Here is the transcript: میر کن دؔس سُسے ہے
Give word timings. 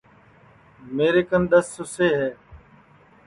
میر 0.95 1.15
کن 1.29 1.43
دؔس 1.51 1.67
سُسے 1.75 2.07
ہے 2.19 2.29